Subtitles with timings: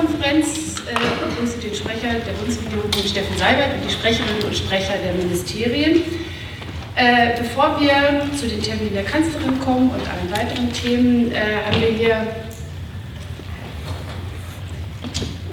[0.00, 0.80] Bundespressekonferenz.
[0.80, 6.02] Äh, begrüße den Sprecher der Bundesregierung, Steffen Seibert, und die Sprecherinnen und Sprecher der Ministerien.
[6.96, 11.36] Äh, bevor wir zu den Terminen der Kanzlerin kommen und allen weiteren Themen, äh,
[11.66, 12.26] haben wir hier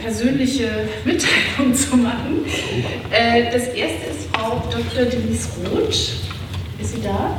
[0.02, 2.46] persönliche Mitteilungen zu machen.
[3.12, 5.06] Äh, das erste ist Frau Dr.
[5.06, 6.12] Denise Roth.
[6.80, 7.38] Ist sie da?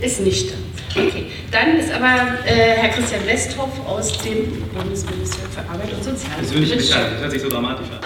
[0.00, 0.63] Ist nicht da.
[0.96, 6.36] Okay, dann ist aber äh, Herr Christian Westhoff aus dem Bundesministerium für Arbeit und Soziales.
[6.36, 7.98] Persönliche Mitteilung, das hört sich so dramatisch an.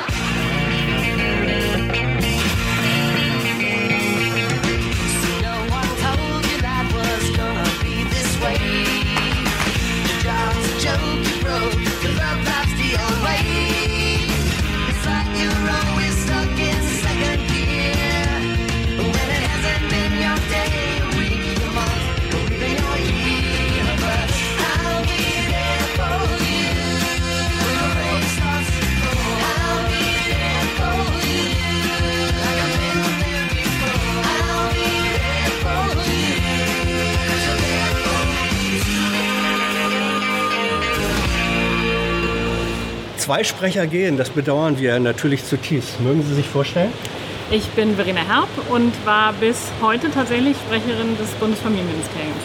[43.28, 44.16] Zwei Sprecher gehen.
[44.16, 46.00] Das bedauern wir natürlich zutiefst.
[46.00, 46.90] Mögen Sie sich vorstellen?
[47.50, 52.40] Ich bin Verena Herb und war bis heute tatsächlich Sprecherin des Bundesfamilienministeriums.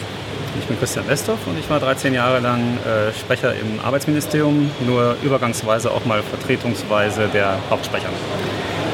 [0.60, 5.16] Ich bin Christian Westhoff und ich war 13 Jahre lang äh, Sprecher im Arbeitsministerium, nur
[5.22, 8.10] übergangsweise auch mal vertretungsweise der Hauptsprecher.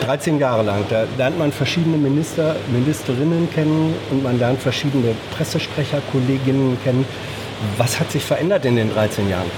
[0.05, 6.01] 13 Jahre lang, da lernt man verschiedene Minister, Ministerinnen kennen und man lernt verschiedene Pressesprecher,
[6.13, 7.05] Kolleginnen kennen.
[7.79, 9.51] Was hat sich verändert in den 13 Jahren?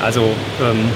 [0.00, 0.22] Also
[0.62, 0.88] ähm,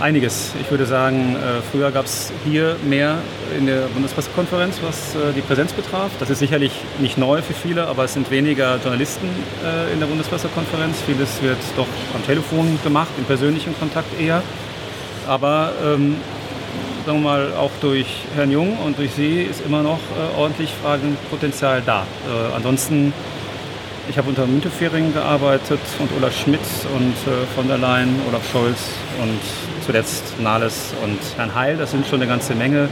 [0.00, 0.52] Einiges.
[0.60, 3.18] Ich würde sagen, äh, früher gab es hier mehr
[3.56, 6.10] in der Bundespressekonferenz, was äh, die Präsenz betraf.
[6.20, 9.28] Das ist sicherlich nicht neu für viele, aber es sind weniger Journalisten
[9.64, 10.98] äh, in der Bundespressekonferenz.
[11.04, 14.42] Vieles wird doch am Telefon gemacht, im persönlichen Kontakt eher.
[15.26, 16.16] Aber ähm,
[17.04, 20.00] sagen wir mal, auch durch Herrn Jung und durch Sie ist immer noch
[20.36, 22.06] ordentlich Fragenpotenzial da.
[22.54, 23.12] ansonsten
[24.10, 26.60] ich habe unter Müntefering gearbeitet und Olaf Schmidt
[26.96, 28.78] und äh, von der Leyen, Olaf Scholz
[29.20, 29.40] und
[29.88, 31.78] zuletzt Nahles und Herrn Heil.
[31.78, 32.90] Das sind schon eine ganze Menge.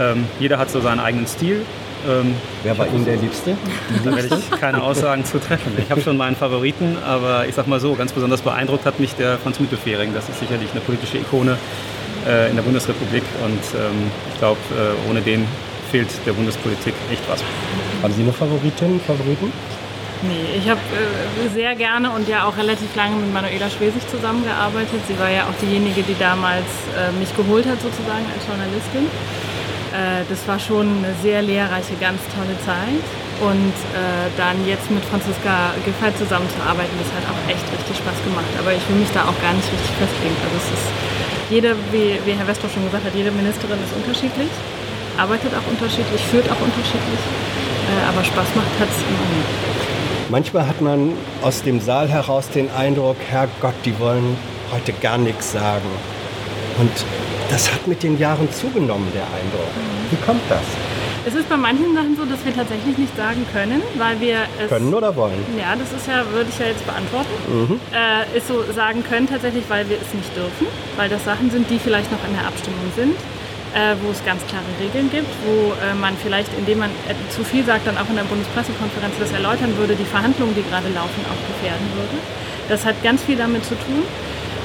[0.00, 1.62] Ähm, jeder hat so seinen eigenen Stil.
[2.08, 3.56] Ähm, Wer war Ihnen der Liebste?
[4.04, 5.72] Da werde ich keine Aussagen zu treffen.
[5.76, 9.16] Ich habe schon meinen Favoriten, aber ich sag mal so, ganz besonders beeindruckt hat mich
[9.16, 10.14] der Franz Müntefering.
[10.14, 11.58] Das ist sicherlich eine politische Ikone
[12.24, 15.44] äh, in der Bundesrepublik und ähm, ich glaube, äh, ohne den
[15.90, 17.42] fehlt der Bundespolitik echt was.
[18.00, 19.52] Haben Sie eine Favoritin, Favoriten?
[20.28, 25.00] Nee, ich habe äh, sehr gerne und ja auch relativ lange mit Manuela Schwesig zusammengearbeitet.
[25.08, 26.64] Sie war ja auch diejenige, die damals
[26.96, 29.04] äh, mich geholt hat sozusagen als Journalistin.
[29.92, 33.04] Äh, das war schon eine sehr lehrreiche, ganz tolle Zeit.
[33.42, 38.48] Und äh, dann jetzt mit Franziska Giffey zusammenzuarbeiten, das hat auch echt richtig Spaß gemacht.
[38.56, 40.38] Aber ich will mich da auch gar nicht richtig festlegen.
[40.46, 40.86] Also es ist
[41.50, 44.48] jede, wie, wie Herr Westor schon gesagt hat, jede Ministerin ist unterschiedlich,
[45.18, 47.22] arbeitet auch unterschiedlich, führt auch unterschiedlich.
[47.90, 49.93] Äh, aber Spaß macht hat es immer.
[50.30, 51.12] Manchmal hat man
[51.42, 54.36] aus dem Saal heraus den Eindruck, Herrgott, die wollen
[54.72, 55.88] heute gar nichts sagen.
[56.78, 56.90] Und
[57.50, 59.70] das hat mit den Jahren zugenommen, der Eindruck.
[60.10, 60.62] Wie kommt das?
[61.26, 64.68] Es ist bei manchen Sachen so, dass wir tatsächlich nicht sagen können, weil wir es.
[64.68, 65.44] Können oder wollen?
[65.58, 67.32] Ja, das ist ja, würde ich ja jetzt beantworten.
[67.48, 67.80] Mhm.
[67.92, 71.70] Äh, ist so sagen können tatsächlich, weil wir es nicht dürfen, weil das Sachen sind,
[71.70, 73.16] die vielleicht noch in der Abstimmung sind
[73.74, 77.42] äh, wo es ganz klare Regeln gibt, wo äh, man vielleicht, indem man äh, zu
[77.42, 81.20] viel sagt, dann auch in der Bundespressekonferenz das erläutern würde, die Verhandlungen, die gerade laufen,
[81.26, 82.22] auch gefährden würde.
[82.68, 84.04] Das hat ganz viel damit zu tun.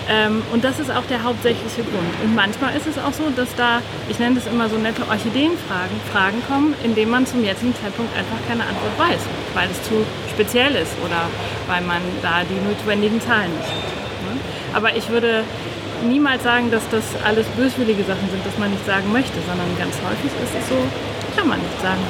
[0.10, 2.10] Ähm, und das ist auch der hauptsächliche Grund.
[2.24, 5.98] Und manchmal ist es auch so, dass da, ich nenne das immer so nette Orchideenfragen,
[6.12, 9.22] Fragen kommen, indem man zum jetzigen Zeitpunkt einfach keine Antwort weiß,
[9.54, 11.30] weil es zu speziell ist oder
[11.68, 14.34] weil man da die notwendigen Zahlen nicht hat.
[14.34, 14.40] Ne?
[14.74, 15.44] Aber ich würde
[16.08, 19.96] niemals sagen, dass das alles böswillige Sachen sind, dass man nicht sagen möchte, sondern ganz
[20.04, 20.78] häufig ist es so,
[21.36, 22.02] kann man nicht sagen.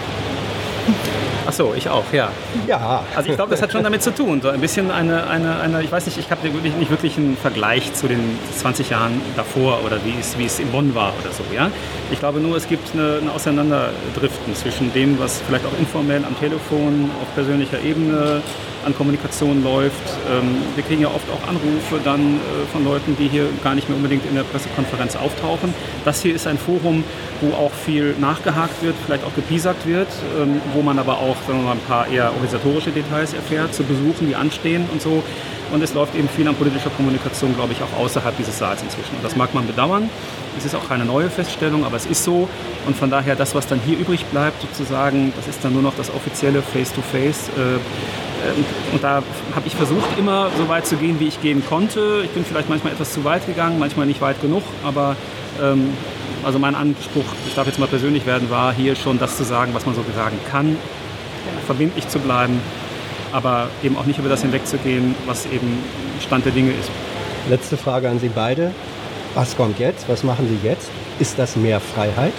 [1.49, 2.31] Ach so, ich auch, ja.
[2.67, 3.03] Ja.
[3.15, 4.39] Also ich glaube, das hat schon damit zu tun.
[4.41, 7.35] So ein bisschen eine, eine, eine ich weiß nicht, ich habe wirklich, nicht wirklich einen
[7.37, 11.31] Vergleich zu den 20 Jahren davor oder wie es, wie es in Bonn war oder
[11.31, 11.43] so.
[11.55, 11.71] Ja?
[12.11, 16.39] Ich glaube nur, es gibt eine, eine Auseinanderdriften zwischen dem, was vielleicht auch informell am
[16.39, 18.43] Telefon, auf persönlicher Ebene
[18.85, 20.03] an Kommunikation läuft.
[20.29, 22.39] Ähm, wir kriegen ja oft auch Anrufe dann äh,
[22.71, 25.73] von Leuten, die hier gar nicht mehr unbedingt in der Pressekonferenz auftauchen.
[26.05, 27.03] Das hier ist ein Forum,
[27.41, 30.07] wo auch viel nachgehakt wird, vielleicht auch gepiesackt wird,
[30.39, 33.83] ähm, wo man aber auch sagen wir mal, ein paar eher organisatorische Details erfährt, zu
[33.83, 35.23] Besuchen, die anstehen und so.
[35.71, 39.15] Und es läuft eben viel an politischer Kommunikation, glaube ich, auch außerhalb dieses Saals inzwischen.
[39.15, 40.09] Und das mag man bedauern.
[40.57, 42.49] Es ist auch keine neue Feststellung, aber es ist so.
[42.87, 45.95] Und von daher, das, was dann hier übrig bleibt, sozusagen, das ist dann nur noch
[45.95, 47.49] das offizielle Face-to-Face.
[47.55, 47.75] -face.
[47.75, 47.79] Äh,
[48.91, 49.23] und da
[49.55, 52.21] habe ich versucht, immer so weit zu gehen, wie ich gehen konnte.
[52.23, 55.15] Ich bin vielleicht manchmal etwas zu weit gegangen, manchmal nicht weit genug, aber
[55.61, 55.89] ähm,
[56.43, 59.73] also mein Anspruch, ich darf jetzt mal persönlich werden, war hier schon das zu sagen,
[59.73, 60.77] was man so sagen kann,
[61.65, 62.59] verbindlich zu bleiben,
[63.31, 65.79] aber eben auch nicht über das hinwegzugehen, was eben
[66.21, 66.89] Stand der Dinge ist.
[67.49, 68.71] Letzte Frage an Sie beide.
[69.35, 70.09] Was kommt jetzt?
[70.09, 70.89] Was machen Sie jetzt?
[71.19, 72.33] Ist das mehr Freiheit?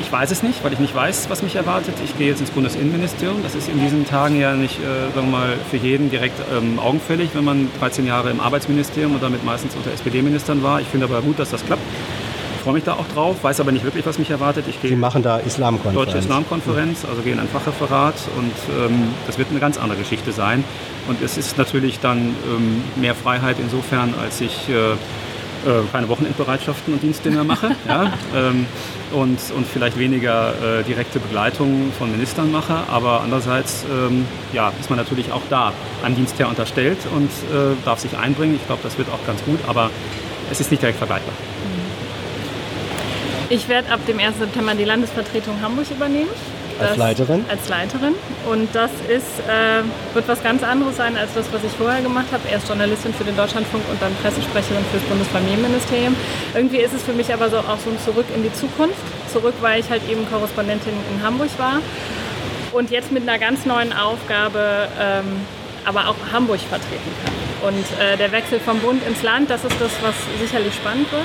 [0.00, 1.94] Ich weiß es nicht, weil ich nicht weiß, was mich erwartet.
[2.04, 3.42] Ich gehe jetzt ins Bundesinnenministerium.
[3.42, 6.78] Das ist in diesen Tagen ja nicht äh, sagen wir mal, für jeden direkt ähm,
[6.78, 10.80] augenfällig, wenn man 13 Jahre im Arbeitsministerium und damit meistens unter SPD-Ministern war.
[10.80, 11.82] Ich finde aber gut, dass das klappt.
[12.56, 14.64] Ich freue mich da auch drauf, weiß aber nicht wirklich, was mich erwartet.
[14.68, 16.06] Ich gehe Sie machen da Islamkonferenz.
[16.06, 18.52] Deutsche Islamkonferenz, also gehe in ein Fachreferat und
[18.86, 20.64] ähm, das wird eine ganz andere Geschichte sein.
[21.06, 26.94] Und es ist natürlich dann ähm, mehr Freiheit insofern, als ich äh, äh, keine Wochenendbereitschaften
[26.94, 28.66] und Dienste mehr mache ja, ähm,
[29.12, 32.84] und, und vielleicht weniger äh, direkte Begleitung von Ministern mache.
[32.88, 35.72] Aber andererseits ähm, ja, ist man natürlich auch da
[36.02, 38.56] einem Dienstherr unterstellt und äh, darf sich einbringen.
[38.56, 39.90] Ich glaube, das wird auch ganz gut, aber
[40.50, 41.34] es ist nicht direkt vergleichbar.
[43.50, 44.38] Ich werde ab dem 1.
[44.38, 46.30] September die Landesvertretung Hamburg übernehmen.
[46.80, 47.44] Als Leiterin?
[47.48, 48.14] Als Leiterin.
[48.50, 49.82] Und das ist, äh,
[50.14, 52.48] wird was ganz anderes sein als das, was ich vorher gemacht habe.
[52.50, 56.16] Erst Journalistin für den Deutschlandfunk und dann Pressesprecherin für das Bundesfamilienministerium.
[56.54, 58.98] Irgendwie ist es für mich aber so auch so ein Zurück in die Zukunft.
[59.32, 61.80] Zurück, weil ich halt eben Korrespondentin in Hamburg war.
[62.72, 65.42] Und jetzt mit einer ganz neuen Aufgabe ähm,
[65.84, 67.68] aber auch Hamburg vertreten kann.
[67.68, 71.24] Und äh, der Wechsel vom Bund ins Land, das ist das, was sicherlich spannend wird.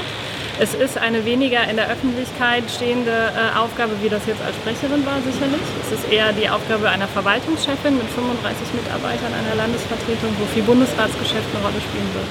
[0.61, 5.05] Es ist eine weniger in der Öffentlichkeit stehende äh, Aufgabe, wie das jetzt als Sprecherin
[5.05, 5.63] war, sicherlich.
[5.87, 11.47] Es ist eher die Aufgabe einer Verwaltungschefin mit 35 Mitarbeitern einer Landesvertretung, wo viel Bundesratsgeschäft
[11.55, 12.27] eine Rolle spielen wird.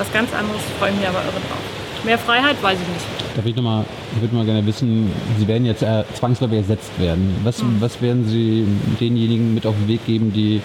[0.00, 1.60] Was ganz anderes, freue ich mich aber irre drauf.
[2.08, 3.04] Mehr Freiheit weiß ich nicht.
[3.36, 3.84] Da würde ich, noch mal,
[4.16, 7.36] ich würde mal gerne wissen, Sie werden jetzt äh, zwangsläufig ersetzt werden.
[7.44, 7.76] Was, mhm.
[7.80, 8.64] was werden Sie
[8.98, 10.62] denjenigen mit auf den Weg geben, die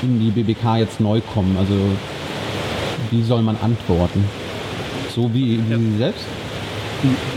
[0.00, 1.54] in die BBK jetzt neu kommen?
[1.58, 1.74] Also
[3.10, 4.24] wie soll man antworten?
[5.18, 5.78] So wie, wie ja.
[5.78, 6.24] Sie selbst?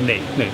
[0.06, 0.46] Nee, nee.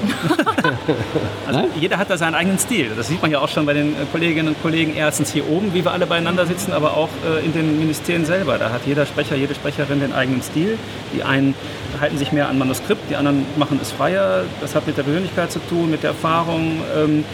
[1.48, 2.92] also jeder hat da seinen eigenen Stil.
[2.96, 5.74] Das sieht man ja auch schon bei den äh, Kolleginnen und Kollegen erstens hier oben,
[5.74, 8.58] wie wir alle beieinander sitzen, aber auch äh, in den Ministerien selber.
[8.58, 10.78] Da hat jeder Sprecher, jede Sprecherin den eigenen Stil.
[11.14, 11.54] Die einen
[12.00, 14.44] halten sich mehr an Manuskript, die anderen machen es freier.
[14.62, 16.82] Das hat mit der Persönlichkeit zu tun, mit der Erfahrung.
[16.96, 17.26] Ähm,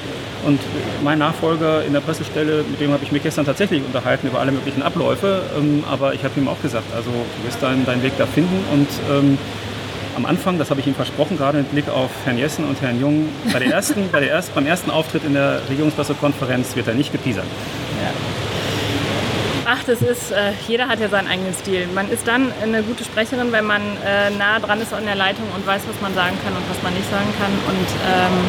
[0.43, 0.59] und
[1.03, 4.51] mein Nachfolger in der Pressestelle, mit dem habe ich mich gestern tatsächlich unterhalten über alle
[4.51, 5.43] möglichen Abläufe.
[5.55, 8.63] Ähm, aber ich habe ihm auch gesagt, also du wirst deinen, deinen Weg da finden
[8.71, 9.37] und ähm,
[10.15, 12.99] am Anfang, das habe ich ihm versprochen, gerade mit Blick auf Herrn Jessen und Herrn
[12.99, 16.93] Jung, bei der ersten, bei der erst, beim ersten Auftritt in der Regierungspressekonferenz wird er
[16.93, 17.45] nicht gepiesert.
[18.01, 18.11] Ja.
[19.65, 21.87] Ach, das ist, äh, jeder hat ja seinen eigenen Stil.
[21.95, 25.45] Man ist dann eine gute Sprecherin, wenn man äh, nah dran ist an der Leitung
[25.55, 27.51] und weiß, was man sagen kann und was man nicht sagen kann.
[27.67, 28.45] Und ähm,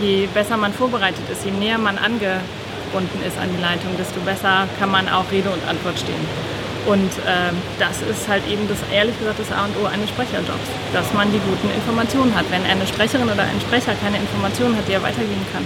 [0.00, 4.66] je besser man vorbereitet ist, je näher man angebunden ist an die Leitung, desto besser
[4.78, 6.53] kann man auch Rede und Antwort stehen.
[6.86, 10.68] Und ähm, das ist halt eben das, ehrlich gesagt, das A und O eines Sprecherjobs,
[10.92, 12.44] dass man die guten Informationen hat.
[12.50, 15.64] Wenn eine Sprecherin oder ein Sprecher keine Informationen hat, die er weitergeben kann,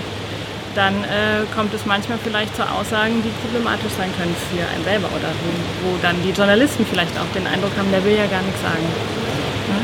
[0.78, 5.10] dann äh, kommt es manchmal vielleicht zu Aussagen, die problematisch sein können für einen selber
[5.10, 5.50] oder wo,
[5.90, 8.86] wo dann die Journalisten vielleicht auch den Eindruck haben, der will ja gar nichts sagen.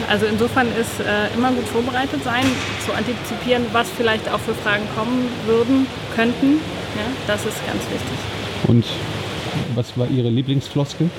[0.09, 2.45] Also insofern ist äh, immer gut vorbereitet sein,
[2.87, 6.61] zu antizipieren, was vielleicht auch für Fragen kommen würden, könnten.
[6.95, 8.19] Ja, das ist ganz wichtig.
[8.69, 8.85] Und
[9.75, 11.11] was war Ihre Lieblingsfloskel?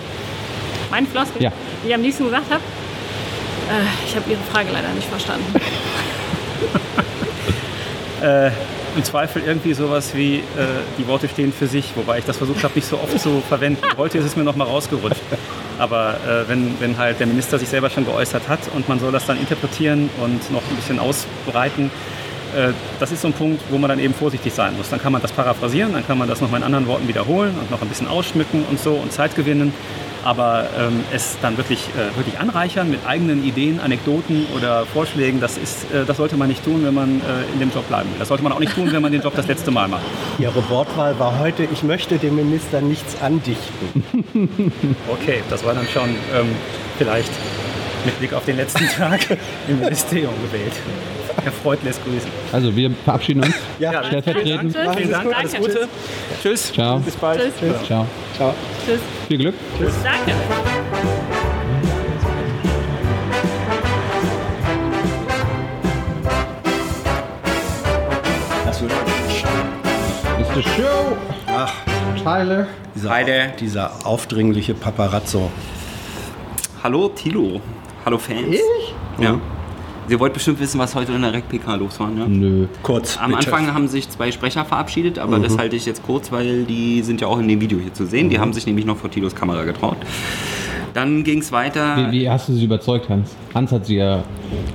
[0.91, 1.41] Mein Floskel?
[1.41, 1.51] Ja.
[1.83, 2.61] Die ich am liebsten gesagt habe?
[2.61, 5.45] Äh, ich habe Ihre Frage leider nicht verstanden.
[8.21, 8.47] äh,
[8.95, 10.41] Im Zweifel irgendwie sowas wie, äh,
[10.97, 13.81] die Worte stehen für sich, wobei ich das versucht habe, nicht so oft zu verwenden.
[13.97, 15.21] Heute ist es mir noch mal rausgerutscht.
[15.77, 19.12] Aber äh, wenn, wenn halt der Minister sich selber schon geäußert hat und man soll
[19.12, 21.91] das dann interpretieren und noch ein bisschen ausbreiten,
[22.99, 24.89] das ist so ein Punkt, wo man dann eben vorsichtig sein muss.
[24.89, 27.71] Dann kann man das paraphrasieren, dann kann man das noch in anderen Worten wiederholen und
[27.71, 29.73] noch ein bisschen ausschmücken und so und Zeit gewinnen.
[30.25, 35.55] Aber ähm, es dann wirklich, äh, wirklich anreichern mit eigenen Ideen, Anekdoten oder Vorschlägen, das,
[35.55, 38.17] ist, äh, das sollte man nicht tun, wenn man äh, in dem Job bleiben will.
[38.17, 40.01] Das sollte man auch nicht tun, wenn man den Job das letzte Mal macht.
[40.39, 44.03] Ihre Wortwahl war heute, ich möchte dem Minister nichts andichten.
[45.11, 46.55] okay, das war dann schon ähm,
[46.97, 47.31] vielleicht
[48.03, 49.19] mit Blick auf den letzten Tag
[49.67, 50.73] im Ministerium gewählt.
[51.44, 52.30] Herr Freud lässt grüßen.
[52.51, 53.56] Also wir verabschieden uns.
[53.80, 54.75] ja, stellvertretend.
[54.96, 55.88] Vielen Dank, alles Gute.
[56.42, 56.72] Tschüss.
[56.74, 57.00] Ciao.
[57.00, 57.39] Bis bald.
[57.39, 57.54] Tschüss.
[57.60, 57.88] Tschüss.
[57.88, 58.06] Ciao.
[58.36, 58.54] Ciao.
[58.86, 59.00] Tschüss.
[59.27, 59.56] Viel Glück.
[59.77, 59.94] Tschüss.
[60.04, 60.34] Danke.
[70.56, 70.63] Mr.
[70.63, 71.18] Show.
[71.48, 71.74] Ach,
[72.24, 72.68] Tyler.
[72.96, 73.54] Dieser, Beide.
[73.60, 75.51] dieser aufdringliche Paparazzo.
[76.82, 77.60] Hallo Tilo.
[78.06, 78.56] Hallo Fans.
[78.56, 78.96] Ich?
[79.20, 79.39] Ja.
[80.07, 82.27] Sie wollt bestimmt wissen, was heute in der REC-PK los war, ne?
[82.27, 82.67] Nö.
[82.83, 83.17] Kurz.
[83.17, 83.39] Am bitte.
[83.39, 87.21] Anfang haben sich zwei Sprecher verabschiedet, aber das halte ich jetzt kurz, weil die sind
[87.21, 88.29] ja auch in dem Video hier zu sehen.
[88.29, 89.97] Die haben sich nämlich noch vor Tilos Kamera getraut.
[90.95, 91.97] Dann ging es weiter.
[91.97, 93.35] Wie, wie hast du sie überzeugt, Hans?
[93.53, 94.23] Hans hat sie ja.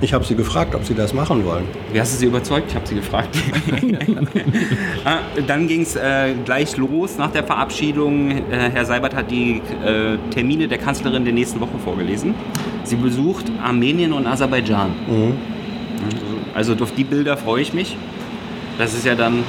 [0.01, 1.63] Ich habe Sie gefragt, ob Sie das machen wollen.
[1.91, 2.67] Wie hast du sie überzeugt?
[2.69, 3.35] Ich habe sie gefragt.
[5.05, 8.29] ah, dann ging es äh, gleich los nach der Verabschiedung.
[8.29, 12.35] Äh, Herr Seibert hat die äh, Termine der Kanzlerin der nächsten Woche vorgelesen.
[12.83, 14.91] Sie besucht Armenien und Aserbaidschan.
[16.53, 17.97] Also auf die Bilder freue ich mich.
[18.77, 19.43] Das ist ja dann,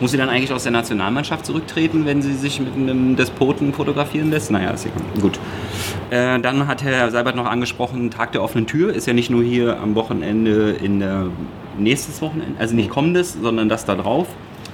[0.00, 4.30] muss sie dann eigentlich aus der Nationalmannschaft zurücktreten, wenn sie sich mit einem Despoten fotografieren
[4.30, 4.52] lässt?
[4.52, 5.02] Naja, ist egal.
[5.20, 5.40] Gut.
[6.10, 9.42] Äh, dann hat Herr Seibert noch angesprochen, Tag der offenen Tür ist ja nicht nur
[9.42, 11.26] hier am Wochenende in der
[11.78, 14.26] nächstes Wochenende, also nicht kommendes, sondern das da drauf.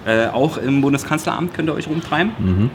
[0.07, 2.71] Äh, auch im Bundeskanzleramt könnt ihr euch rumtreiben.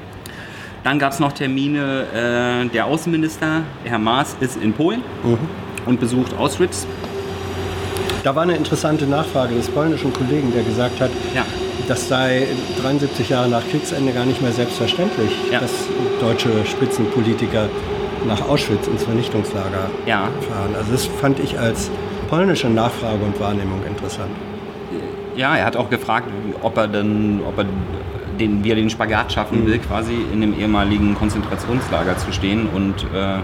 [0.83, 5.01] Dann gab es noch Termine, äh, der Außenminister, Herr Maas, ist in Polen
[5.85, 6.85] und besucht Auschwitz.
[8.23, 11.43] Da war eine interessante Nachfrage des polnischen Kollegen, der gesagt hat, Ja.
[11.87, 12.47] das sei
[12.81, 15.59] 73 Jahre nach Kriegsende gar nicht mehr selbstverständlich, Ja.
[15.59, 15.71] dass
[16.19, 17.67] deutsche Spitzenpolitiker
[18.25, 20.29] nach Auschwitz ins Vernichtungslager Ja.
[20.49, 20.75] fahren.
[20.77, 21.89] Also das fand ich als
[22.29, 24.31] polnische Nachfrage und Wahrnehmung interessant.
[25.35, 26.27] Ja, er hat auch gefragt,
[26.61, 27.65] ob er dann, ob er
[28.39, 33.03] den, wie er den Spagat schaffen will, quasi in dem ehemaligen Konzentrationslager zu stehen und
[33.13, 33.37] äh,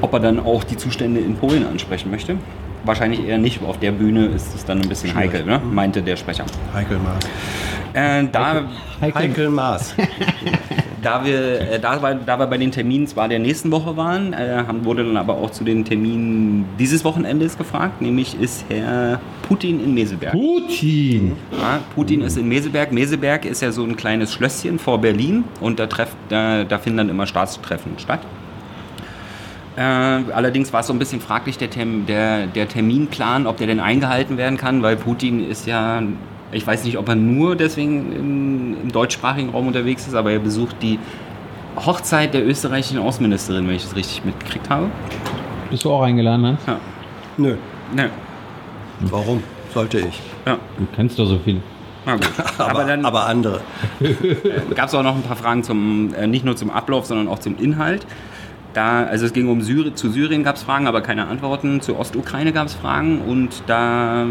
[0.00, 2.36] ob er dann auch die Zustände in Polen ansprechen möchte.
[2.84, 3.62] Wahrscheinlich eher nicht.
[3.64, 5.32] Auf der Bühne ist es dann ein bisschen Schwierig.
[5.32, 5.60] heikel, ne?
[5.72, 6.44] meinte der Sprecher.
[6.74, 7.24] Heikel Maas.
[7.94, 8.62] Äh, da,
[9.00, 9.94] Heikel Maas.
[11.04, 14.32] da, wir, äh, da, wir, da wir bei den Terminen zwar der nächsten Woche waren,
[14.32, 19.20] äh, haben, wurde dann aber auch zu den Terminen dieses Wochenendes gefragt, nämlich ist Herr
[19.46, 20.32] Putin in Meseberg.
[20.32, 21.32] Putin!
[21.52, 22.92] Ja, Putin ist in Meseberg.
[22.92, 26.98] Meseberg ist ja so ein kleines Schlösschen vor Berlin und da, treff, da, da finden
[26.98, 28.20] dann immer Staatstreffen statt.
[29.76, 33.66] Äh, allerdings war es so ein bisschen fraglich, der, Term, der, der Terminplan, ob der
[33.66, 36.02] denn eingehalten werden kann, weil Putin ist ja,
[36.54, 40.38] ich weiß nicht, ob er nur deswegen im, im deutschsprachigen Raum unterwegs ist, aber er
[40.38, 40.98] besucht die
[41.76, 44.90] Hochzeit der österreichischen Außenministerin, wenn ich das richtig mitgekriegt habe.
[45.70, 46.60] Bist du auch eingeladen, Hans?
[46.66, 46.78] Ja.
[47.36, 47.56] Nö,
[47.94, 48.10] Ne,
[49.00, 49.42] warum
[49.72, 50.20] sollte ich?
[50.46, 50.56] ja.
[50.78, 51.60] Du kennst doch so viel.
[52.06, 52.30] Na gut.
[52.58, 53.60] Aber, aber dann aber andere.
[54.74, 57.38] gab es auch noch ein paar Fragen zum, äh, nicht nur zum Ablauf, sondern auch
[57.38, 58.06] zum Inhalt.
[58.74, 61.80] Da, also es ging um Syrien, zu Syrien gab es Fragen, aber keine Antworten.
[61.80, 64.26] Zur Ostukraine gab es Fragen und da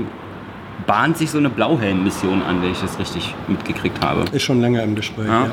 [0.86, 4.26] bahnt sich so eine Blauhelm-Mission an, wenn ich das richtig mitgekriegt habe.
[4.32, 5.28] Ist schon länger im Gespräch.
[5.28, 5.46] Ja.
[5.46, 5.52] Ja.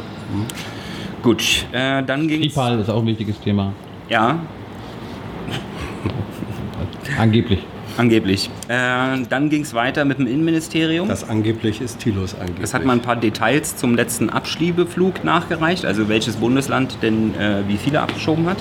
[1.23, 3.73] Gut, äh, dann ging Tripal ist auch ein wichtiges Thema.
[4.09, 4.39] Ja,
[7.19, 7.61] Angeblich.
[7.99, 8.49] angeblich.
[8.69, 11.09] Äh, dann ging es weiter mit dem Innenministerium.
[11.09, 12.65] Das angeblich ist Tilos angeblich.
[12.65, 17.63] Es hat mal ein paar Details zum letzten Abschiebeflug nachgereicht, also welches Bundesland denn äh,
[17.69, 18.59] wie viele abgeschoben hat.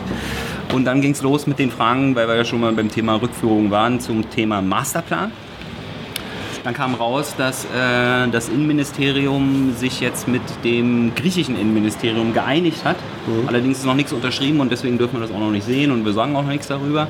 [0.74, 3.16] Und dann ging es los mit den Fragen, weil wir ja schon mal beim Thema
[3.22, 5.32] Rückführung waren, zum Thema Masterplan.
[6.64, 12.98] Dann kam raus, dass äh, das Innenministerium sich jetzt mit dem griechischen Innenministerium geeinigt hat.
[13.48, 16.04] Allerdings ist noch nichts unterschrieben und deswegen dürfen wir das auch noch nicht sehen und
[16.06, 17.08] wir sagen auch noch nichts darüber.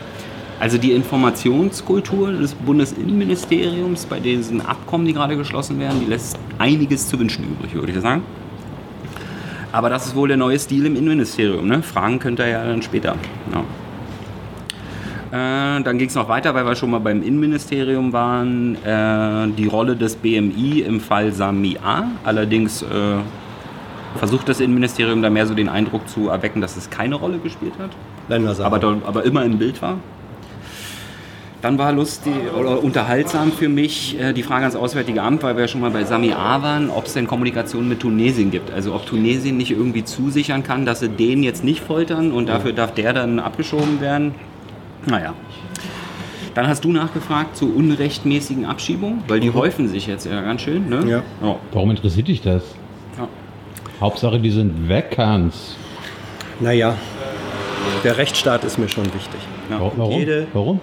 [0.59, 7.07] Also die Informationskultur des Bundesinnenministeriums bei diesen Abkommen, die gerade geschlossen werden, die lässt einiges
[7.07, 8.23] zu wünschen übrig, würde ich sagen.
[9.71, 11.67] Aber das ist wohl der neue Stil im Innenministerium.
[11.67, 11.81] Ne?
[11.81, 13.15] Fragen könnt ihr ja dann später.
[13.53, 13.63] Ja.
[15.31, 18.75] Äh, dann ging es noch weiter, weil wir schon mal beim Innenministerium waren.
[18.83, 22.05] Äh, die Rolle des BMI im Fall Sami A.
[22.23, 22.85] Allerdings äh,
[24.17, 27.73] versucht das Innenministerium da mehr so den Eindruck zu erwecken, dass es keine Rolle gespielt
[27.79, 27.91] hat
[28.65, 29.97] aber, dort- aber immer im Bild war.
[31.61, 35.63] Dann war lustig oder unterhaltsam für mich äh, die Frage ans Auswärtige Amt, weil wir
[35.63, 38.71] ja schon mal bei Sami A waren, ob es denn Kommunikation mit Tunesien gibt.
[38.71, 42.71] Also ob Tunesien nicht irgendwie zusichern kann, dass sie den jetzt nicht foltern und dafür
[42.71, 44.33] darf der dann abgeschoben werden.
[45.05, 45.33] Naja.
[46.55, 50.89] Dann hast du nachgefragt zu unrechtmäßigen Abschiebungen, weil die häufen sich jetzt ja ganz schön.
[50.89, 51.05] Ne?
[51.07, 51.23] Ja.
[51.47, 51.55] Ja.
[51.71, 52.63] Warum interessiert dich das?
[53.17, 53.27] Ja.
[54.01, 55.75] Hauptsache, die sind weg, Hans.
[56.59, 56.95] Naja,
[58.03, 59.39] der Rechtsstaat ist mir schon wichtig.
[59.69, 59.79] Ja.
[59.79, 60.19] Wa- Warum?
[60.19, 60.79] Jede- Warum?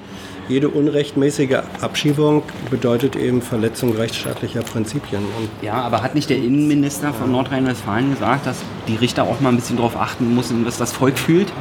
[0.48, 5.20] Jede unrechtmäßige Abschiebung bedeutet eben Verletzung rechtsstaatlicher Prinzipien.
[5.20, 9.48] Und Ja, aber hat nicht der Innenminister von Nordrhein-Westfalen gesagt, dass die Richter auch mal
[9.48, 11.52] ein bisschen darauf achten müssen, was das Volk fühlt?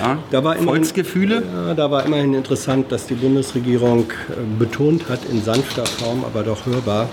[0.00, 0.18] Ja.
[0.30, 1.42] da war immerhin, Volksgefühle?
[1.52, 6.44] Ja, da war immerhin interessant, dass die Bundesregierung äh, betont hat, in sanfter Form, aber
[6.44, 7.08] doch hörbar,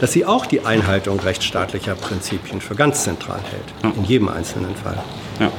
[0.00, 3.94] dass sie auch die Einhaltung rechtsstaatlicher Prinzipien für ganz zentral hält.
[3.96, 4.98] In jedem einzelnen Fall.
[5.38, 5.52] Ja.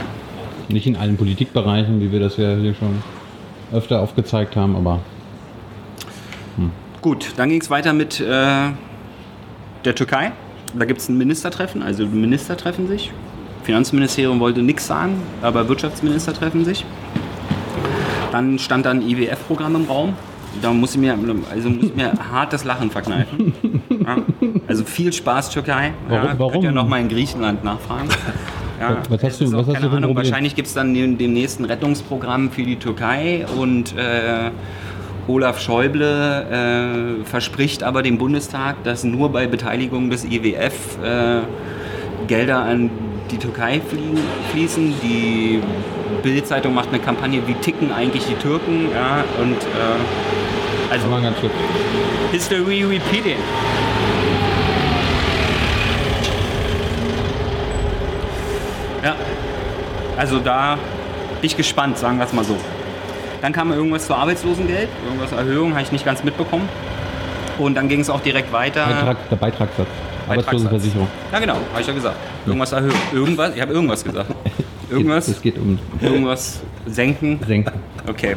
[0.67, 3.01] Nicht in allen Politikbereichen, wie wir das ja hier schon
[3.74, 5.00] öfter aufgezeigt haben, aber
[7.06, 8.24] Gut, dann ging es weiter mit äh,
[9.86, 10.32] der Türkei.
[10.74, 13.12] Da gibt es ein Ministertreffen, also die Minister treffen sich.
[13.62, 16.84] Finanzministerium wollte nichts sagen, aber Wirtschaftsminister treffen sich.
[18.32, 20.16] Dann stand dann IWF-Programm im Raum.
[20.64, 21.16] da muss ich mir,
[21.52, 23.54] also muss ich mir hart das Lachen verkneifen.
[24.04, 24.18] Ja.
[24.66, 25.94] Also viel Spaß, Türkei.
[26.10, 26.26] Warum?
[26.28, 26.54] Ja, Warum?
[26.54, 28.10] Könnt ihr nochmal in Griechenland nachfragen.
[28.79, 30.15] Ja, Was hast du- was hast du Ahnung?
[30.15, 34.51] Wahrscheinlich gibt es dann dem, demnächst ein Rettungsprogramm für die Türkei und äh,
[35.27, 41.39] Olaf Schäuble äh, verspricht aber dem Bundestag, dass nur bei Beteiligung des IWF äh,
[42.27, 42.89] Gelder an
[43.32, 44.20] die Türkei fliegen,
[44.51, 44.94] fließen.
[45.01, 45.60] Die
[46.22, 48.89] Bild-Zeitung macht eine Kampagne, wie ticken eigentlich die Türken.
[48.94, 49.58] Ja, und
[50.91, 51.08] also.
[52.32, 53.38] History repeating.
[59.06, 59.16] Ja,
[60.18, 60.74] also da
[61.40, 62.58] bin ich gespannt, sagen wir es mal so.
[63.42, 66.68] Dann kam irgendwas zu Arbeitslosengeld, irgendwas Erhöhung, habe ich nicht ganz mitbekommen.
[67.60, 68.86] Und dann ging es auch direkt weiter.
[68.88, 69.88] Beitrag, der Beitragssatz.
[70.28, 71.08] Arbeitslosenversicherung.
[71.32, 72.18] Ja genau, habe ich ja gesagt.
[72.48, 72.94] Irgendwas erhöhen.
[73.14, 74.32] Irgendwas, ich habe irgendwas gesagt.
[74.90, 77.40] Irgendwas, Es geht um irgendwas senken.
[77.46, 77.74] Senken.
[78.08, 78.36] Okay.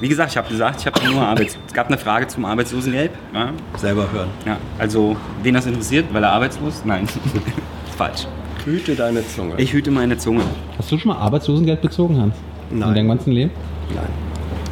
[0.00, 1.58] Wie gesagt, ich habe gesagt, ich habe nur Arbeits.
[1.66, 3.10] Es gab eine Frage zum Arbeitslosengeld.
[3.34, 4.28] Ja, Selber hören.
[4.46, 6.82] ja, also, wen das interessiert, weil er arbeitslos?
[6.84, 7.06] Nein,
[7.98, 8.26] falsch.
[8.68, 9.54] Hüte deine Zunge.
[9.56, 10.42] Ich hüte meine Zunge.
[10.76, 12.34] Hast du schon mal Arbeitslosengeld bezogen, Hans?
[12.70, 12.94] In Nein.
[12.94, 13.50] deinem ganzen Leben?
[13.94, 14.04] Nein.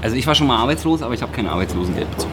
[0.02, 2.32] Also ich war schon mal arbeitslos, aber ich habe kein Arbeitslosengeld bezogen.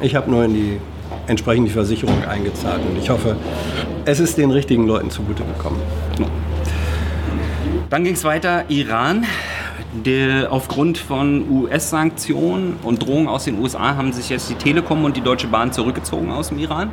[0.00, 0.80] Ich habe nur in die
[1.28, 3.36] entsprechende Versicherung eingezahlt und ich hoffe,
[4.04, 5.80] es ist den richtigen Leuten zugute gekommen.
[7.88, 9.24] Dann ging es weiter, Iran.
[10.04, 15.16] Der, aufgrund von US-Sanktionen und Drohungen aus den USA haben sich jetzt die Telekom und
[15.16, 16.90] die Deutsche Bahn zurückgezogen aus dem Iran.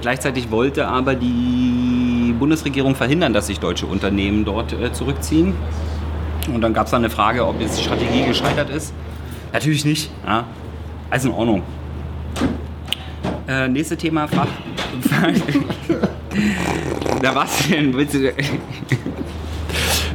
[0.00, 1.77] Gleichzeitig wollte aber die
[2.38, 5.54] Bundesregierung verhindern, dass sich deutsche Unternehmen dort äh, zurückziehen.
[6.52, 8.94] Und dann gab es dann eine Frage, ob jetzt die Strategie gescheitert ist.
[9.52, 10.10] Natürlich nicht.
[10.26, 10.44] Ja.
[11.10, 11.62] Also in Ordnung.
[13.46, 14.48] Äh, nächste Thema, Fach.
[17.22, 17.94] Na was denn?
[17.94, 18.32] Willst du,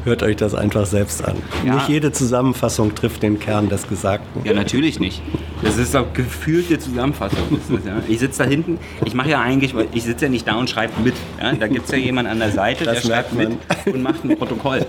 [0.03, 1.37] Hört euch das einfach selbst an.
[1.65, 1.75] Ja.
[1.75, 4.41] Nicht jede Zusammenfassung trifft den Kern des Gesagten.
[4.43, 5.21] Ja, natürlich nicht.
[5.61, 7.59] Das ist doch gefühlte Zusammenfassung.
[7.69, 8.03] Das ja.
[8.07, 10.93] Ich sitze da hinten, ich mache ja eigentlich, ich sitze ja nicht da und schreibe
[11.01, 11.13] mit.
[11.41, 11.53] Ja.
[11.53, 14.23] Da gibt es ja jemanden an der Seite, Das der schreibt merkt mit und macht
[14.25, 14.85] ein Protokoll.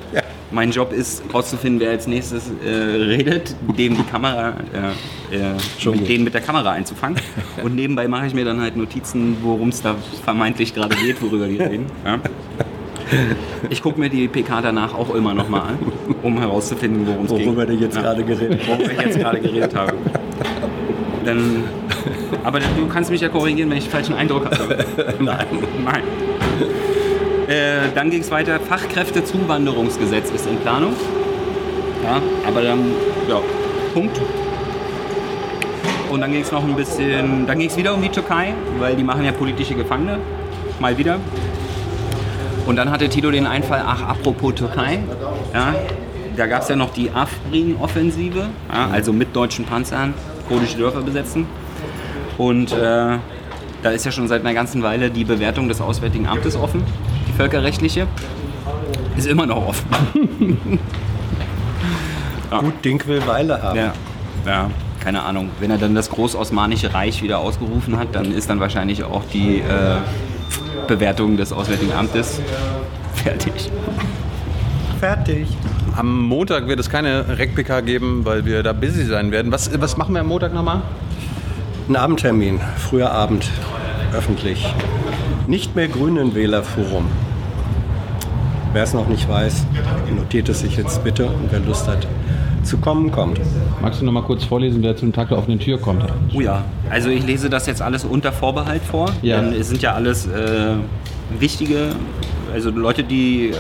[0.50, 4.54] Mein Job ist herauszufinden, wer als nächstes äh, redet, dem die Kamera,
[5.30, 7.18] äh, äh, mit denen mit der Kamera einzufangen.
[7.62, 11.46] Und nebenbei mache ich mir dann halt Notizen, worum es da vermeintlich gerade geht, worüber
[11.46, 11.86] die reden.
[13.70, 15.78] Ich gucke mir die PK danach auch immer nochmal an,
[16.22, 17.46] um herauszufinden, worum es geht.
[17.46, 18.68] Worüber du jetzt Ja gerade geredet hast.
[18.68, 19.94] worüber ich jetzt gerade geredet habe.
[21.24, 21.64] Dann,
[22.42, 24.84] aber du kannst mich ja korrigieren, wenn ich falschen Eindruck habe.
[25.20, 25.46] Nein.
[25.84, 26.02] Nein.
[27.48, 28.58] Äh, dann ging es weiter.
[28.60, 30.94] Fachkräftezuwanderungsgesetz ist in Planung.
[32.02, 32.80] Ja, aber dann,
[33.28, 33.40] ja,
[33.94, 34.20] Punkt.
[36.10, 38.94] Und dann ging es noch ein bisschen, dann ging es wieder um die Türkei, weil
[38.94, 40.18] die machen ja politische Gefangene.
[40.80, 41.18] Mal wieder.
[42.66, 45.00] Und dann hatte Tito den Einfall, ach, apropos Türkei,
[45.52, 45.74] ja,
[46.36, 50.14] da gab es ja noch die Afrin-Offensive, ja, also mit deutschen Panzern
[50.48, 51.46] kurdische Dörfer besetzen.
[52.38, 53.18] Und äh,
[53.82, 56.82] da ist ja schon seit einer ganzen Weile die Bewertung des Auswärtigen Amtes offen,
[57.28, 58.06] die völkerrechtliche.
[59.16, 59.86] Ist immer noch offen.
[62.50, 63.78] Gut Ding will Weile haben.
[63.78, 63.92] Ja,
[64.46, 65.50] ja, keine Ahnung.
[65.60, 69.58] Wenn er dann das Großosmanische Reich wieder ausgerufen hat, dann ist dann wahrscheinlich auch die
[69.58, 69.96] äh,
[70.86, 72.40] Bewertung des Auswärtigen Amtes
[73.24, 73.70] fertig.
[75.00, 75.46] Fertig.
[75.96, 79.50] Am Montag wird es keine REC-PK geben, weil wir da busy sein werden.
[79.50, 80.82] Was, was machen wir am Montag nochmal?
[81.88, 83.50] Ein Abendtermin, früher Abend,
[84.14, 84.66] öffentlich.
[85.46, 87.06] Nicht mehr Grünenwählerforum.
[88.72, 89.66] Wer es noch nicht weiß,
[90.14, 92.06] notiert es sich jetzt bitte und wer Lust hat
[92.64, 93.40] zu kommen, kommt.
[93.82, 96.04] Magst du noch mal kurz vorlesen, wer zum Tag der offenen Tür kommt?
[96.34, 99.10] Oh ja, also ich lese das jetzt alles unter Vorbehalt vor.
[99.22, 99.40] Ja.
[99.40, 100.74] Denn es sind ja alles äh,
[101.38, 101.92] wichtige,
[102.52, 103.54] also Leute, die äh,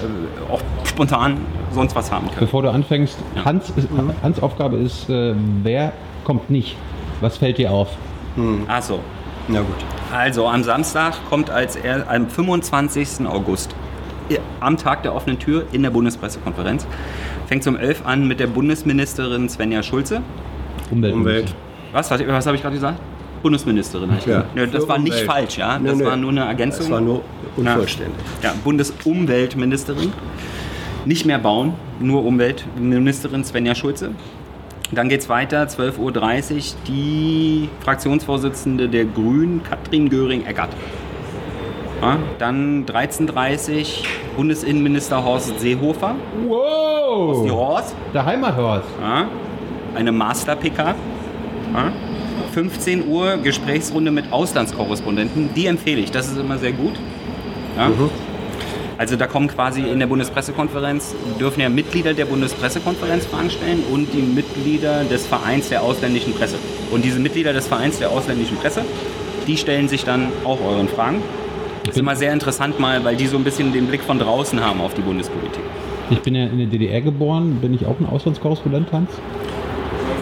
[0.50, 1.36] auch spontan
[1.72, 2.40] sonst was haben können.
[2.40, 3.44] Bevor du anfängst, Ja.
[3.44, 3.88] Hans, ist,
[4.22, 5.92] Hans Aufgabe ist, äh, wer
[6.24, 6.76] kommt nicht?
[7.20, 7.88] Was fällt dir auf?
[8.68, 9.00] Ach so.
[9.48, 9.76] Na gut.
[10.12, 13.26] Also am Samstag kommt als er, am 25.
[13.26, 13.74] August
[14.60, 16.86] am Tag der offenen Tür in der Bundespressekonferenz.
[17.46, 20.22] Fängt um 11 an mit der Bundesministerin Svenja Schulze.
[20.90, 21.14] Umwelt.
[21.14, 21.54] Umwelt.
[21.92, 23.00] Was, was, was habe ich gerade gesagt?
[23.42, 24.10] Bundesministerin.
[24.10, 24.16] Ja.
[24.16, 24.56] gesagt.
[24.56, 25.30] Ja, das war nicht Umwelt.
[25.30, 25.78] falsch, ja.
[25.78, 26.04] Das nö.
[26.04, 26.82] war nur eine Ergänzung.
[26.82, 27.22] Das war nur
[27.56, 28.14] unvollständig.
[28.42, 30.12] Ja, Bundesumweltministerin.
[31.04, 34.12] Nicht mehr bauen, nur Umweltministerin Svenja Schulze.
[34.92, 40.70] Dann geht es weiter, 12.30 Uhr, die Fraktionsvorsitzende der Grünen, Katrin Göring-Eckert.
[42.04, 43.86] Ja, dann 13.30 Uhr,
[44.36, 46.14] Bundesinnenminister Horst Seehofer.
[46.34, 47.50] Die Wow!
[47.50, 47.94] Horst.
[48.12, 48.88] Der Heimathorst.
[49.00, 49.26] Ja,
[49.94, 50.94] eine Master-PK.
[51.72, 51.92] Ja.
[52.52, 55.54] 15 Uhr Gesprächsrunde mit Auslandskorrespondenten.
[55.54, 56.94] Die empfehle ich, das ist immer sehr gut.
[57.76, 57.90] Ja.
[58.96, 64.12] Also da kommen quasi in der Bundespressekonferenz, dürfen ja Mitglieder der Bundespressekonferenz Fragen stellen und
[64.12, 66.56] die Mitglieder des Vereins der ausländischen Presse.
[66.92, 68.84] Und diese Mitglieder des Vereins der ausländischen Presse,
[69.48, 71.22] die stellen sich dann auch euren Fragen.
[71.84, 74.62] Das ist immer sehr interessant mal, weil die so ein bisschen den Blick von draußen
[74.64, 75.62] haben auf die Bundespolitik.
[76.10, 77.58] Ich bin ja in der DDR geboren.
[77.60, 79.10] Bin ich auch ein Auslandskorrespondent, Hans?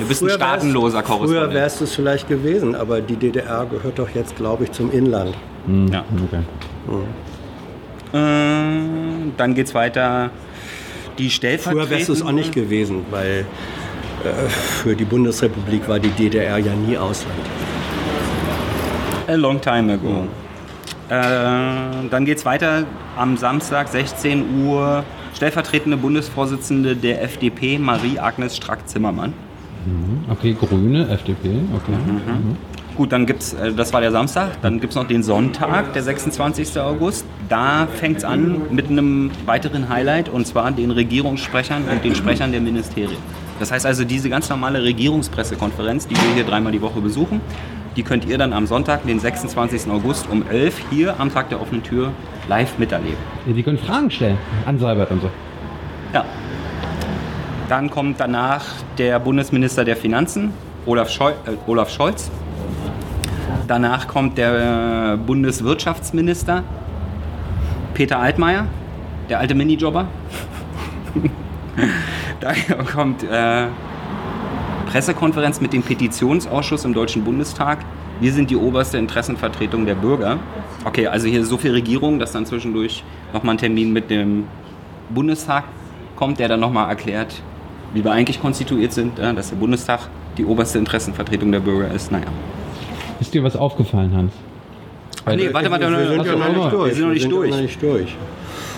[0.01, 1.45] Du bist ein staatenloser Korrespondent.
[1.47, 4.91] Früher wärst du es vielleicht gewesen, aber die DDR gehört doch jetzt, glaube ich, zum
[4.91, 5.35] Inland.
[5.93, 6.05] Ja.
[6.25, 6.43] Okay.
[8.13, 10.31] Äh, dann geht's weiter.
[11.19, 13.45] Die Früher wärst du es auch nicht gewesen, weil
[14.25, 17.39] äh, für die Bundesrepublik war die DDR ja nie Ausland.
[19.29, 20.09] A long time ago.
[20.09, 20.27] Äh,
[21.15, 22.85] dann geht's weiter
[23.17, 25.05] am Samstag, 16 Uhr.
[25.35, 29.33] Stellvertretende Bundesvorsitzende der FDP, Marie-Agnes Strack-Zimmermann.
[30.31, 31.49] Okay, Grüne, FDP.
[31.75, 31.93] Okay.
[31.93, 32.57] Mhm.
[32.97, 36.79] Gut, dann gibt's, äh, das war der Samstag, dann gibt's noch den Sonntag, der 26.
[36.79, 37.25] August.
[37.49, 42.61] Da fängt's an mit einem weiteren Highlight und zwar den Regierungssprechern und den Sprechern der
[42.61, 43.17] Ministerien.
[43.59, 47.41] Das heißt also, diese ganz normale Regierungspressekonferenz, die wir hier dreimal die Woche besuchen,
[47.97, 49.91] die könnt ihr dann am Sonntag, den 26.
[49.91, 52.13] August um 11 hier am Tag der offenen Tür
[52.49, 53.19] live miterleben.
[53.47, 55.31] Ja, die können Fragen stellen an Seibert und so.
[56.15, 56.25] Ja.
[57.69, 58.65] Dann kommt danach
[58.99, 60.53] der Bundesminister der Finanzen,
[60.87, 62.31] Olaf, Scheu äh, Olaf Scholz.
[63.69, 66.65] Danach kommt der Bundeswirtschaftsminister,
[67.95, 68.67] Peter Altmaier,
[69.29, 70.07] der alte Minijobber.
[72.41, 73.67] Daher kommt äh,
[74.93, 77.79] Pressekonferenz mit dem Petitionsausschuss im Deutschen Bundestag.
[78.21, 80.39] Wir sind die oberste Interessenvertretung der Bürger.
[80.85, 83.03] Okay, also hier ist so viel Regierung, dass dann zwischendurch
[83.33, 84.45] nochmal ein Termin mit dem
[85.09, 85.65] Bundestag
[86.15, 87.41] kommt, der dann nochmal erklärt,
[87.95, 92.13] wie wir eigentlich konstituiert sind, dass der Bundestag die oberste Interessenvertretung der Bürger ist.
[92.13, 92.27] Naja.
[93.19, 94.35] Ist dir was aufgefallen, Hans?
[95.25, 96.89] Nee, warte, warte, wir sind warte, ja noch warte, nicht durch.
[96.91, 98.15] wir sind noch nicht durch.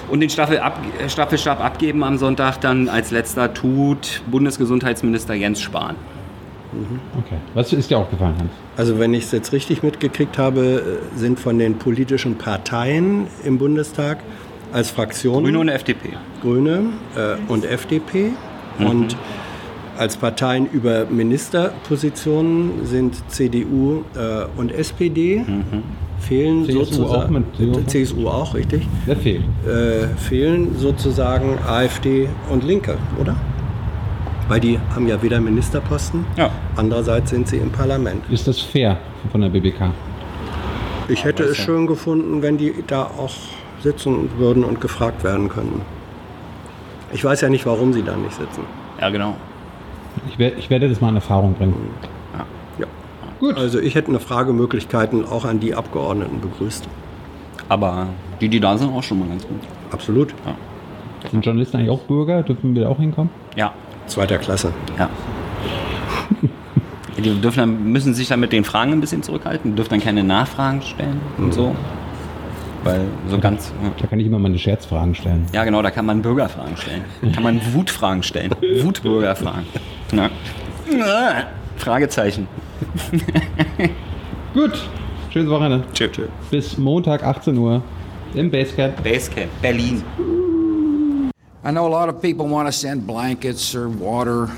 [0.08, 5.60] Und den Staffel ab, äh, Staffelstab abgeben am Sonntag dann als letzter tut Bundesgesundheitsminister Jens
[5.60, 5.96] Spahn.
[7.18, 7.36] Okay.
[7.54, 8.50] Was ist dir aufgefallen, Hans?
[8.76, 13.58] Also wenn ich es jetzt richtig mitgekriegt habe, äh, sind von den politischen Parteien im
[13.58, 14.18] Bundestag
[14.72, 16.10] als Fraktionen Grüne und FDP.
[16.42, 16.86] Grüne
[17.16, 18.32] äh, und FDP
[18.80, 19.16] und
[19.96, 25.44] als Parteien über Ministerpositionen sind CDU äh, und SPD.
[26.28, 28.86] Fehlen CSU sozusagen auch mit- CSU auch richtig.
[29.06, 29.42] Wer fehlt?
[29.66, 33.36] Äh, fehlen sozusagen AfD und Linke, oder?
[34.48, 36.50] Weil die haben ja weder Ministerposten, Ja.
[36.76, 38.22] andererseits sind sie im Parlament.
[38.30, 38.98] Ist das fair
[39.32, 39.90] von der BBK?
[41.08, 43.32] Ich hätte es schön gefunden, wenn die da auch
[43.82, 45.82] sitzen würden und gefragt werden könnten.
[47.12, 48.62] Ich weiß ja nicht, warum sie da nicht sitzen.
[49.00, 49.36] Ja, genau.
[50.28, 51.74] Ich, wer, ich werde das mal in Erfahrung bringen.
[53.40, 53.48] Ja.
[53.48, 53.56] Gut.
[53.58, 56.88] Also ich hätte eine Fragemöglichkeiten auch an die Abgeordneten begrüßt.
[57.68, 58.08] Aber
[58.40, 59.60] die, die da sind, auch schon mal ganz gut.
[59.90, 60.34] Absolut.
[61.30, 62.42] Sind Journalisten eigentlich auch Bürger?
[62.42, 63.30] Dürfen wir da auch hinkommen?
[63.56, 63.72] Ja,
[64.06, 64.72] Zweiter Klasse.
[64.98, 65.08] ja.
[67.16, 70.24] Die dürfen dann, müssen sich dann mit den Fragen ein bisschen zurückhalten, dürfen dann keine
[70.24, 71.74] Nachfragen stellen und so.
[72.82, 73.72] Weil so ganz.
[73.98, 75.46] Da kann ich immer meine Scherzfragen stellen.
[75.52, 77.04] Ja, genau, da kann man Bürgerfragen stellen.
[77.32, 78.50] Kann man Wutfragen stellen.
[78.82, 79.64] Wutbürgerfragen.
[80.12, 80.28] Ja.
[81.84, 82.48] Fragezeichen.
[84.54, 84.72] Gut.
[85.30, 85.84] Schönes Wochenende.
[85.92, 86.28] Tschö, tschö.
[86.50, 87.82] Bis Montag 18 Uhr
[88.34, 89.02] im Basecamp.
[89.02, 90.02] Basecamp, Berlin.
[91.62, 94.48] I know a lot of people want to send blankets or water.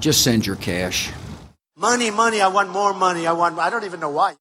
[0.00, 1.10] Just send your cash.
[1.76, 3.26] Money, money, I want more money.
[3.26, 4.34] I want, I don't even know why.